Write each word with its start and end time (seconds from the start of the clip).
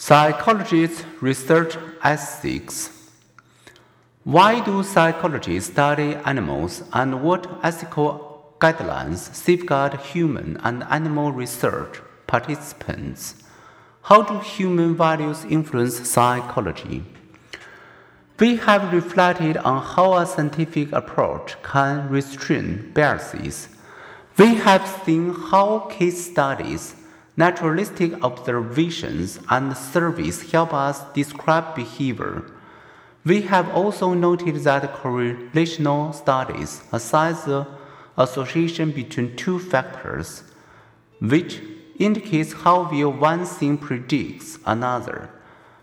Psychologists 0.00 1.04
research 1.20 1.76
ethics. 2.04 2.90
Why 4.22 4.64
do 4.64 4.84
psychologists 4.84 5.72
study 5.72 6.14
animals 6.24 6.84
and 6.92 7.20
what 7.20 7.48
ethical 7.64 8.54
guidelines 8.60 9.34
safeguard 9.34 9.94
human 9.94 10.56
and 10.62 10.84
animal 10.84 11.32
research 11.32 12.00
participants? 12.28 13.42
How 14.02 14.22
do 14.22 14.38
human 14.38 14.94
values 14.94 15.44
influence 15.44 16.08
psychology? 16.08 17.02
We 18.38 18.54
have 18.58 18.92
reflected 18.92 19.56
on 19.56 19.82
how 19.82 20.14
a 20.14 20.26
scientific 20.26 20.92
approach 20.92 21.60
can 21.64 22.08
restrain 22.08 22.92
biases. 22.94 23.66
We 24.36 24.54
have 24.54 24.86
seen 25.04 25.34
how 25.34 25.88
case 25.90 26.30
studies 26.30 26.94
Naturalistic 27.38 28.20
observations 28.24 29.38
and 29.48 29.76
surveys 29.76 30.50
help 30.50 30.74
us 30.74 31.04
describe 31.14 31.76
behavior. 31.76 32.42
We 33.24 33.42
have 33.42 33.70
also 33.72 34.12
noted 34.12 34.56
that 34.64 34.92
correlational 34.92 36.12
studies 36.12 36.82
assess 36.92 37.44
the 37.44 37.64
association 38.16 38.90
between 38.90 39.36
two 39.36 39.60
factors, 39.60 40.42
which 41.20 41.60
indicates 42.00 42.54
how 42.54 42.90
well 42.90 43.12
one 43.12 43.44
thing 43.44 43.78
predicts 43.78 44.58
another. 44.66 45.30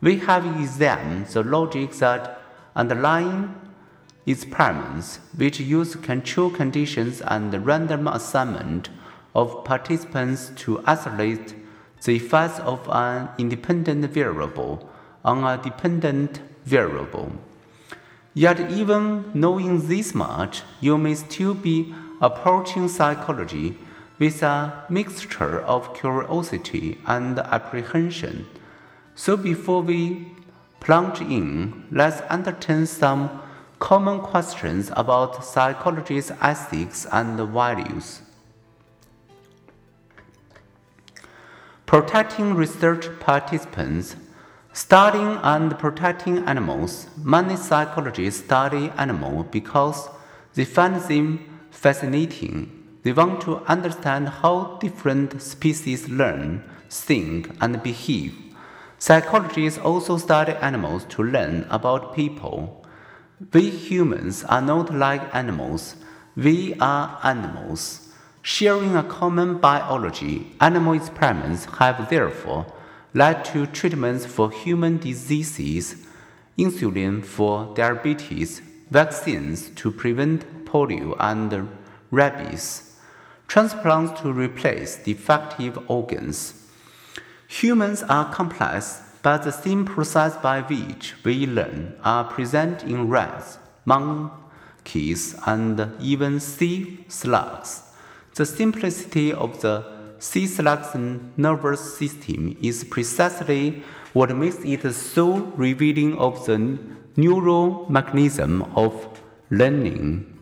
We 0.00 0.18
have 0.18 0.44
examined 0.60 1.26
the 1.26 1.44
logic 1.44 1.92
that 1.98 2.40
underlying 2.74 3.54
experiments, 4.26 5.20
which 5.36 5.60
use 5.60 5.94
control 5.94 6.50
conditions 6.50 7.20
and 7.20 7.64
random 7.64 8.08
assignment 8.08 8.88
of 9.36 9.62
participants 9.64 10.50
to 10.56 10.82
isolate 10.86 11.54
the 12.04 12.16
effects 12.16 12.58
of 12.60 12.80
an 12.90 13.28
independent 13.36 14.02
variable 14.10 14.88
on 15.22 15.44
a 15.44 15.62
dependent 15.62 16.40
variable. 16.64 17.30
Yet, 18.32 18.70
even 18.70 19.30
knowing 19.34 19.88
this 19.88 20.14
much, 20.14 20.62
you 20.80 20.96
may 20.96 21.14
still 21.14 21.52
be 21.52 21.94
approaching 22.20 22.88
psychology 22.88 23.76
with 24.18 24.42
a 24.42 24.84
mixture 24.88 25.60
of 25.60 25.94
curiosity 25.94 26.98
and 27.06 27.38
apprehension. 27.38 28.46
So, 29.14 29.36
before 29.36 29.82
we 29.82 30.32
plunge 30.80 31.20
in, 31.20 31.84
let's 31.90 32.22
entertain 32.30 32.86
some 32.86 33.42
common 33.80 34.20
questions 34.20 34.90
about 34.96 35.44
psychology's 35.44 36.30
ethics 36.40 37.06
and 37.12 37.38
values. 37.50 38.22
Protecting 41.86 42.56
research 42.56 43.06
participants. 43.20 44.16
Studying 44.72 45.38
and 45.44 45.78
protecting 45.78 46.38
animals. 46.38 47.06
Many 47.16 47.54
psychologists 47.54 48.44
study 48.44 48.90
animals 48.98 49.46
because 49.52 50.08
they 50.54 50.64
find 50.64 50.96
them 50.96 51.60
fascinating. 51.70 52.98
They 53.04 53.12
want 53.12 53.40
to 53.42 53.58
understand 53.66 54.28
how 54.28 54.78
different 54.80 55.40
species 55.40 56.08
learn, 56.08 56.64
think, 56.90 57.56
and 57.60 57.80
behave. 57.80 58.34
Psychologists 58.98 59.78
also 59.78 60.16
study 60.16 60.54
animals 60.54 61.04
to 61.10 61.22
learn 61.22 61.68
about 61.70 62.16
people. 62.16 62.84
We 63.52 63.70
humans 63.70 64.42
are 64.42 64.60
not 64.60 64.92
like 64.92 65.32
animals, 65.32 65.94
we 66.34 66.74
are 66.80 67.20
animals. 67.22 68.05
Sharing 68.48 68.94
a 68.94 69.02
common 69.02 69.58
biology, 69.58 70.52
animal 70.60 70.92
experiments 70.92 71.64
have 71.64 72.08
therefore 72.08 72.72
led 73.12 73.44
to 73.46 73.66
treatments 73.66 74.24
for 74.24 74.52
human 74.52 74.98
diseases, 74.98 76.06
insulin 76.56 77.24
for 77.24 77.74
diabetes, 77.74 78.60
vaccines 78.88 79.70
to 79.70 79.90
prevent 79.90 80.64
polio 80.64 81.16
and 81.18 81.68
rabies, 82.12 82.96
transplants 83.48 84.20
to 84.20 84.32
replace 84.32 84.94
defective 84.94 85.76
organs. 85.90 86.68
Humans 87.48 88.04
are 88.04 88.32
complex, 88.32 89.02
but 89.22 89.42
the 89.42 89.50
same 89.50 89.84
process 89.84 90.36
by 90.36 90.60
which 90.60 91.16
we 91.24 91.48
learn 91.48 91.96
are 92.04 92.22
present 92.22 92.84
in 92.84 93.08
rats, 93.08 93.58
monkeys, 93.84 95.34
and 95.46 95.90
even 96.00 96.38
sea 96.38 97.04
slugs. 97.08 97.82
The 98.36 98.44
simplicity 98.44 99.32
of 99.32 99.62
the 99.62 99.82
slug's 100.18 100.94
nervous 101.38 101.96
system 101.96 102.54
is 102.60 102.84
precisely 102.84 103.82
what 104.12 104.36
makes 104.36 104.58
it 104.62 104.92
so 104.92 105.38
revealing 105.56 106.18
of 106.18 106.44
the 106.44 106.78
neural 107.16 107.86
mechanism 107.88 108.60
of 108.76 108.92
learning. 109.48 110.35